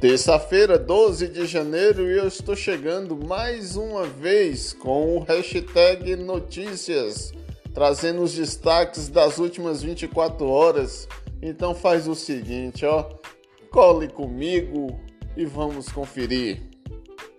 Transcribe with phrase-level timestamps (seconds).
[0.00, 7.32] Terça-feira, 12 de janeiro, e eu estou chegando mais uma vez com o hashtag Notícias,
[7.74, 11.08] trazendo os destaques das últimas 24 horas.
[11.42, 13.10] Então faz o seguinte, ó,
[13.72, 15.00] cole comigo
[15.36, 16.62] e vamos conferir.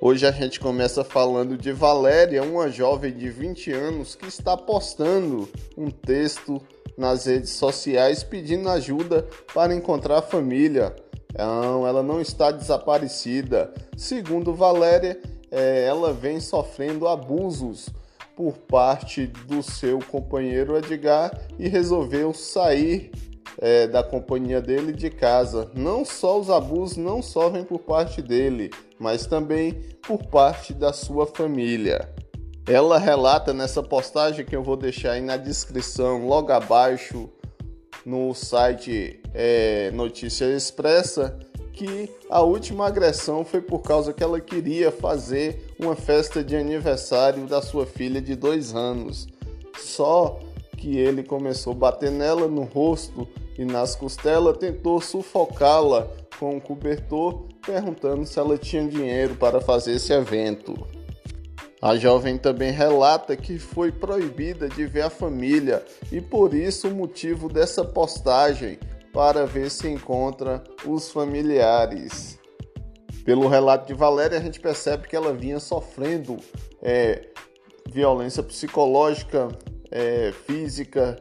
[0.00, 5.48] Hoje a gente começa falando de Valéria, uma jovem de 20 anos que está postando
[5.76, 6.60] um texto
[6.96, 10.96] nas redes sociais pedindo ajuda para encontrar a família.
[11.34, 13.72] Ela não está desaparecida.
[13.96, 15.20] Segundo Valéria,
[15.50, 17.88] é, ela vem sofrendo abusos
[18.36, 23.10] por parte do seu companheiro Edgar e resolveu sair
[23.60, 25.70] é, da companhia dele de casa.
[25.74, 29.72] Não só os abusos não só vêm por parte dele, mas também
[30.06, 32.08] por parte da sua família.
[32.66, 37.28] Ela relata nessa postagem que eu vou deixar aí na descrição, logo abaixo,
[38.08, 41.38] no site é, Notícia Expressa
[41.74, 47.46] que a última agressão foi por causa que ela queria fazer uma festa de aniversário
[47.46, 49.28] da sua filha de dois anos.
[49.78, 50.40] Só
[50.76, 56.60] que ele começou a bater nela no rosto e nas costelas, tentou sufocá-la com um
[56.60, 60.74] cobertor, perguntando se ela tinha dinheiro para fazer esse evento.
[61.80, 66.94] A jovem também relata que foi proibida de ver a família e por isso o
[66.94, 68.78] motivo dessa postagem
[69.12, 72.38] para ver se encontra os familiares.
[73.24, 76.38] Pelo relato de Valéria, a gente percebe que ela vinha sofrendo
[76.82, 77.28] é,
[77.88, 79.48] violência psicológica,
[79.90, 81.16] é, física,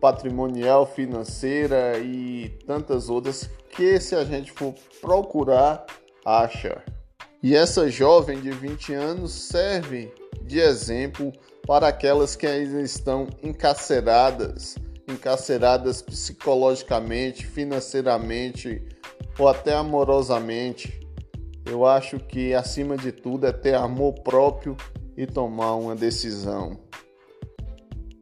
[0.00, 5.86] patrimonial, financeira e tantas outras que, se a gente for procurar,
[6.24, 6.82] acha.
[7.42, 11.32] E essa jovem de 20 anos serve de exemplo
[11.66, 18.82] para aquelas que ainda estão encarceradas, encarceradas psicologicamente, financeiramente
[19.38, 20.98] ou até amorosamente.
[21.64, 24.76] Eu acho que acima de tudo é ter amor próprio
[25.16, 26.76] e tomar uma decisão.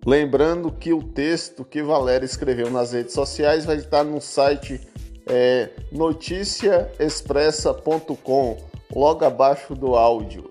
[0.04, 4.78] Lembrando que o texto que Valéria escreveu nas redes sociais vai estar no site
[5.26, 10.48] é, noticiaexpressa.com logo abaixo do áudio.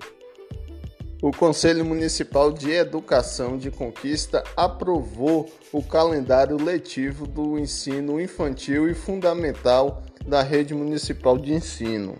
[1.21, 8.93] O Conselho Municipal de Educação de Conquista aprovou o calendário letivo do ensino infantil e
[8.93, 12.15] fundamental da Rede Municipal de Ensino.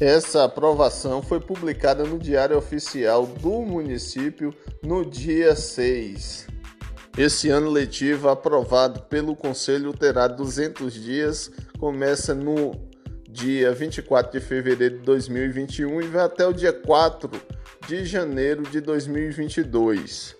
[0.00, 6.46] Essa aprovação foi publicada no Diário Oficial do município no dia 6.
[7.16, 12.72] Esse ano letivo aprovado pelo Conselho terá 200 dias, começa no
[13.32, 17.30] dia 24 de fevereiro de 2021 e vai até o dia 4
[17.88, 20.36] de janeiro de 2022.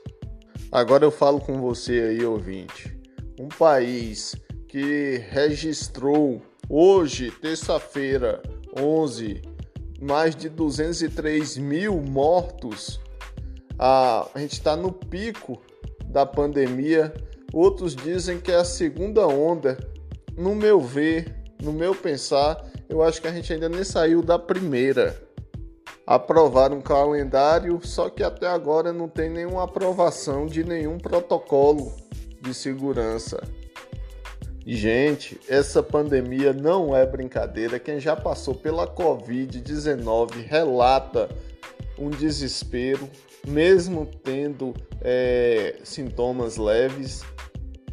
[0.71, 2.95] Agora eu falo com você aí, ouvinte.
[3.41, 4.37] Um país
[4.69, 8.43] que registrou hoje, terça-feira,
[8.79, 9.41] 11,
[10.01, 13.01] mais de 203 mil mortos.
[13.79, 15.61] A, gente está no pico
[16.07, 17.13] da pandemia.
[17.53, 19.79] Outros dizem que é a segunda onda.
[20.37, 24.39] No meu ver, no meu pensar, eu acho que a gente ainda nem saiu da
[24.39, 25.23] primeira.
[26.05, 31.95] Aprovaram um calendário, só que até agora não tem nenhuma aprovação de nenhum protocolo
[32.41, 33.41] de segurança.
[34.67, 37.79] Gente, essa pandemia não é brincadeira.
[37.79, 41.29] Quem já passou pela Covid-19 relata
[41.99, 43.09] um desespero,
[43.47, 47.23] mesmo tendo é, sintomas leves,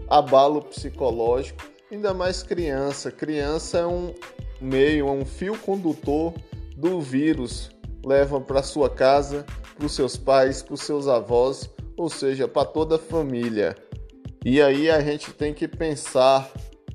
[0.08, 3.12] abalo psicológico, ainda mais criança.
[3.12, 4.14] Criança é um,
[4.62, 6.34] meio a um fio condutor
[6.76, 7.70] do vírus,
[8.06, 9.46] levam para sua casa,
[9.76, 13.76] para os seus pais, para os seus avós, ou seja, para toda a família.
[14.46, 16.50] E aí a gente tem que pensar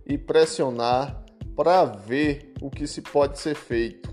[0.07, 1.23] e pressionar
[1.55, 4.13] para ver o que se pode ser feito.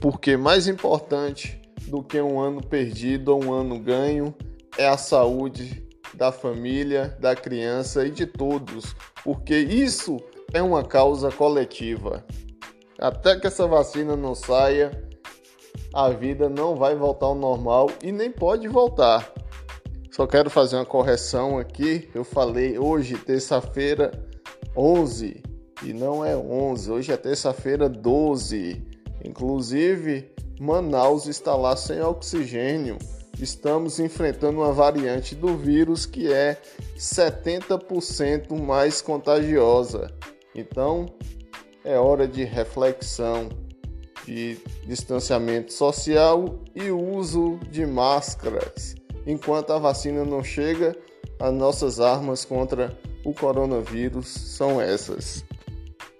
[0.00, 4.34] Porque mais importante do que um ano perdido ou um ano ganho
[4.78, 5.83] é a saúde
[6.16, 10.18] da família, da criança e de todos, porque isso
[10.52, 12.24] é uma causa coletiva.
[12.98, 14.90] Até que essa vacina não saia,
[15.92, 19.32] a vida não vai voltar ao normal e nem pode voltar.
[20.10, 22.08] Só quero fazer uma correção aqui.
[22.14, 24.12] Eu falei hoje, terça-feira,
[24.76, 25.42] 11,
[25.82, 28.80] e não é 11, hoje é terça-feira, 12.
[29.24, 32.96] Inclusive, Manaus está lá sem oxigênio.
[33.40, 36.60] Estamos enfrentando uma variante do vírus que é
[36.96, 40.10] 70% mais contagiosa.
[40.54, 41.06] Então,
[41.84, 43.48] é hora de reflexão,
[44.24, 48.94] de distanciamento social e uso de máscaras.
[49.26, 50.96] Enquanto a vacina não chega,
[51.40, 55.44] as nossas armas contra o coronavírus são essas.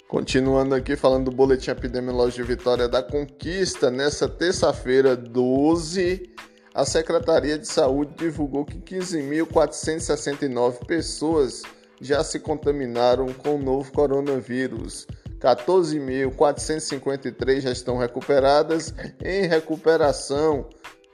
[0.09, 6.34] Continuando aqui falando do boletim epidemiológico de Vitória da Conquista, nessa terça-feira 12,
[6.75, 11.63] a Secretaria de Saúde divulgou que 15.469 pessoas
[12.01, 15.07] já se contaminaram com o novo coronavírus.
[15.39, 18.93] 14.453 já estão recuperadas.
[19.25, 20.69] Em recuperação,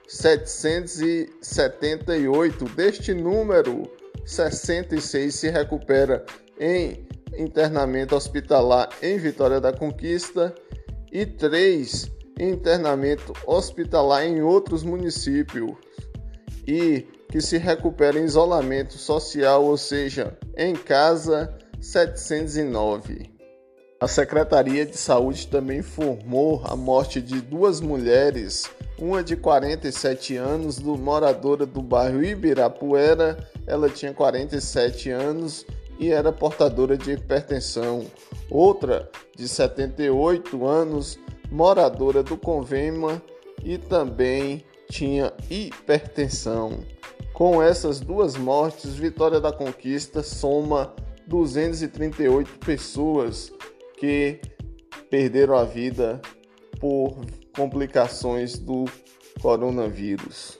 [0.08, 2.64] 778.
[2.70, 3.82] Deste número,
[4.24, 6.24] 66 se recupera
[6.58, 7.06] em
[7.36, 10.54] internamento hospitalar em Vitória da Conquista
[11.12, 15.72] e 3 em internamento hospitalar em outros municípios
[16.66, 23.30] e que se recupera em isolamento social, ou seja, em casa, 709.
[24.00, 28.64] A Secretaria de Saúde também informou a morte de duas mulheres,
[28.98, 35.66] uma de 47 anos, do moradora do bairro Ibirapuera, ela tinha 47 anos
[35.98, 38.06] e era portadora de hipertensão.
[38.50, 41.18] Outra, de 78 anos,
[41.50, 43.22] moradora do Convema
[43.62, 46.80] e também tinha hipertensão.
[47.32, 50.94] Com essas duas mortes, Vitória da Conquista soma
[51.26, 53.52] 238 pessoas
[53.98, 54.40] que
[55.08, 56.20] perderam a vida
[56.78, 57.16] por
[57.54, 58.84] complicações do
[59.40, 60.58] coronavírus.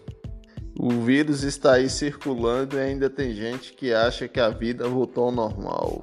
[0.78, 5.24] O vírus está aí circulando e ainda tem gente que acha que a vida voltou
[5.24, 6.00] ao normal.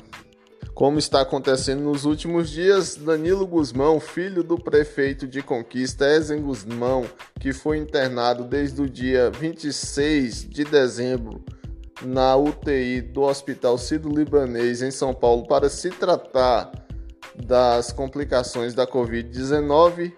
[0.78, 7.04] Como está acontecendo nos últimos dias, Danilo Guzmão, filho do prefeito de Conquista, Ezen Guzmão,
[7.40, 11.44] que foi internado desde o dia 26 de dezembro
[12.06, 16.72] na UTI do Hospital Cido-Libanês em São Paulo para se tratar
[17.36, 20.14] das complicações da Covid-19,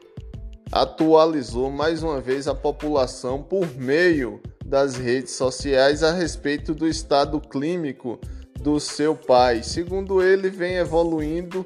[0.74, 7.40] atualizou mais uma vez a população por meio das redes sociais a respeito do estado
[7.40, 8.20] clínico
[8.60, 9.64] do seu pai.
[9.64, 11.66] Segundo ele, vem evoluindo,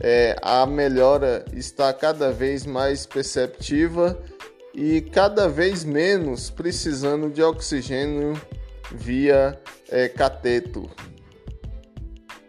[0.00, 4.18] é, a melhora está cada vez mais perceptiva
[4.74, 8.34] e cada vez menos precisando de oxigênio
[8.90, 10.90] via é, cateto.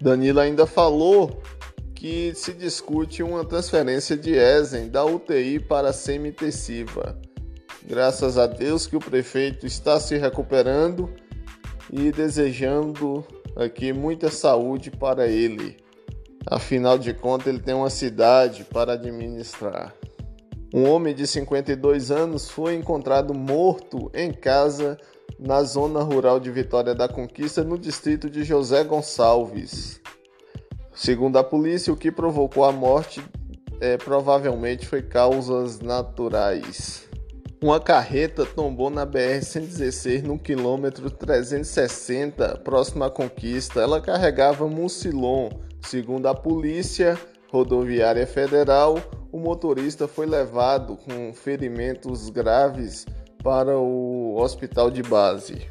[0.01, 1.41] Danilo ainda falou
[1.93, 7.17] que se discute uma transferência de Ezen da UTI para semi-intensiva.
[7.87, 11.09] Graças a Deus que o prefeito está se recuperando
[11.91, 13.25] e desejando
[13.55, 15.77] aqui muita saúde para ele.
[16.45, 19.93] Afinal de contas, ele tem uma cidade para administrar.
[20.73, 24.97] Um homem de 52 anos foi encontrado morto em casa
[25.39, 30.01] na zona rural de Vitória da Conquista, no distrito de José Gonçalves.
[30.93, 33.23] Segundo a polícia, o que provocou a morte
[33.79, 37.04] é, provavelmente foi causas naturais.
[37.65, 43.81] Uma carreta tombou na BR-116 no quilômetro 360, próximo à Conquista.
[43.81, 45.49] Ela carregava mucilon.
[45.81, 47.19] Segundo a Polícia
[47.51, 48.99] Rodoviária Federal,
[49.31, 53.07] o motorista foi levado com ferimentos graves
[53.43, 55.67] para o hospital de base.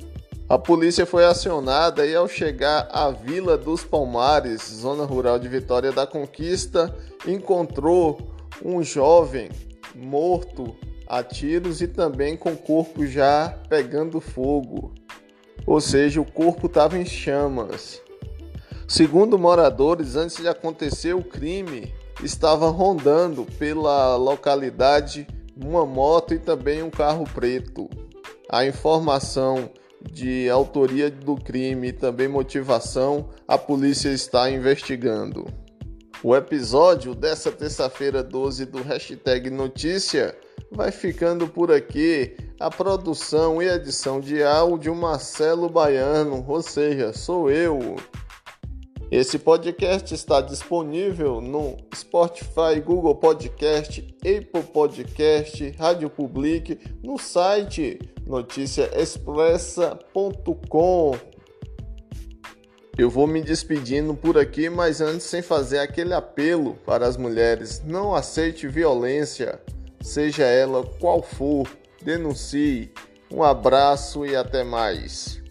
[0.49, 5.93] A polícia foi acionada e, ao chegar à Vila dos Palmares, zona rural de Vitória
[5.93, 6.93] da Conquista,
[7.25, 8.19] encontrou
[8.65, 9.49] um jovem
[9.95, 10.75] morto
[11.07, 14.95] a tiros e também com o corpo já pegando fogo.
[15.67, 18.03] Ou seja, o corpo estava em chamas.
[18.87, 21.93] Segundo moradores, antes de acontecer o crime,
[22.23, 27.89] estava rondando pela localidade uma moto e também um carro preto.
[28.51, 29.71] A informação
[30.13, 35.47] de autoria do crime e também motivação, a polícia está investigando.
[36.23, 40.37] O episódio dessa terça-feira 12 do hashtag Notícia
[40.75, 42.35] vai ficando por aqui.
[42.59, 47.97] A produção e edição de áudio Marcelo Baiano, ou seja, sou eu.
[49.11, 61.13] Esse podcast está disponível no Spotify, Google Podcast, Apple Podcast, Rádio Public, no site noticiaexpressa.com.
[62.97, 67.83] Eu vou me despedindo por aqui, mas antes sem fazer aquele apelo para as mulheres:
[67.85, 69.61] não aceite violência,
[70.05, 71.67] seja ela qual for,
[72.03, 72.93] denuncie.
[73.31, 75.43] Um abraço e até mais.